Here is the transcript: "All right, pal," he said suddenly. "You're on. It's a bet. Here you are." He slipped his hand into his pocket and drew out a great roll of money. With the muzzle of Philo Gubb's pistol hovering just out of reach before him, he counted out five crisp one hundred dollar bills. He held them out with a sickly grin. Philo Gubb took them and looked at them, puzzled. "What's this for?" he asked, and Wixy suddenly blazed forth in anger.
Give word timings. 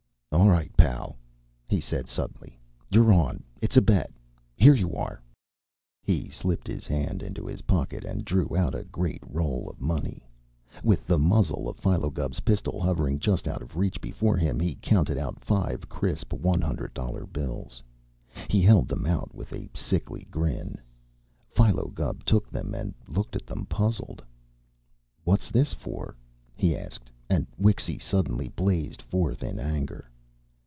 "All 0.33 0.47
right, 0.47 0.71
pal," 0.77 1.17
he 1.67 1.81
said 1.81 2.07
suddenly. 2.07 2.57
"You're 2.89 3.11
on. 3.11 3.43
It's 3.61 3.75
a 3.75 3.81
bet. 3.81 4.11
Here 4.55 4.73
you 4.73 4.93
are." 4.95 5.21
He 6.03 6.29
slipped 6.29 6.67
his 6.67 6.87
hand 6.87 7.21
into 7.21 7.45
his 7.45 7.63
pocket 7.63 8.05
and 8.05 8.23
drew 8.23 8.55
out 8.57 8.73
a 8.73 8.85
great 8.85 9.21
roll 9.27 9.69
of 9.69 9.81
money. 9.81 10.25
With 10.83 11.05
the 11.05 11.19
muzzle 11.19 11.67
of 11.67 11.77
Philo 11.77 12.09
Gubb's 12.09 12.39
pistol 12.39 12.79
hovering 12.79 13.19
just 13.19 13.45
out 13.45 13.61
of 13.61 13.75
reach 13.75 13.99
before 13.99 14.37
him, 14.37 14.57
he 14.59 14.75
counted 14.75 15.17
out 15.17 15.43
five 15.43 15.89
crisp 15.89 16.31
one 16.33 16.61
hundred 16.61 16.93
dollar 16.93 17.25
bills. 17.25 17.83
He 18.49 18.61
held 18.61 18.87
them 18.87 19.05
out 19.05 19.35
with 19.35 19.51
a 19.53 19.69
sickly 19.73 20.27
grin. 20.31 20.79
Philo 21.49 21.89
Gubb 21.89 22.23
took 22.23 22.49
them 22.49 22.73
and 22.73 22.93
looked 23.09 23.35
at 23.35 23.45
them, 23.45 23.65
puzzled. 23.65 24.23
"What's 25.25 25.51
this 25.51 25.73
for?" 25.73 26.15
he 26.55 26.75
asked, 26.75 27.11
and 27.29 27.45
Wixy 27.59 27.99
suddenly 27.99 28.47
blazed 28.47 29.01
forth 29.01 29.43
in 29.43 29.59
anger. 29.59 30.07